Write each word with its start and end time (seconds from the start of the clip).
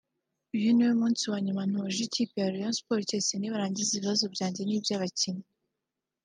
«Uyu 0.55 0.69
niwo 0.73 0.93
munsi 1.01 1.23
wa 1.31 1.39
nyuma 1.45 1.61
ntoje 1.69 1.99
ikipe 2.07 2.35
ya 2.41 2.51
Rayons 2.53 2.77
Sports 2.79 3.07
keretse 3.09 3.33
nibarangiza 3.37 3.91
ibibabazo 3.93 4.25
byanjye 4.35 4.61
n’ibya 4.63 4.93
abakinnyi 4.97 5.47